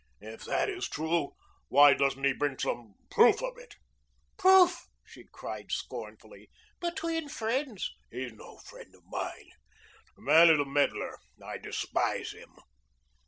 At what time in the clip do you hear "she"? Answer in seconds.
5.05-5.25